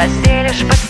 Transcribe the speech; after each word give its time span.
разделишь 0.00 0.87